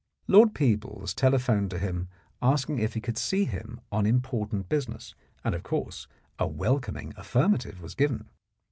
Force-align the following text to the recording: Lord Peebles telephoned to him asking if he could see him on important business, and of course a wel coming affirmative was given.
Lord 0.27 0.55
Peebles 0.55 1.13
telephoned 1.13 1.69
to 1.69 1.77
him 1.77 2.07
asking 2.41 2.79
if 2.79 2.95
he 2.95 2.99
could 2.99 3.19
see 3.19 3.45
him 3.45 3.79
on 3.91 4.07
important 4.07 4.67
business, 4.67 5.13
and 5.43 5.53
of 5.53 5.61
course 5.61 6.07
a 6.39 6.47
wel 6.47 6.79
coming 6.79 7.13
affirmative 7.17 7.79
was 7.83 7.93
given. 7.93 8.27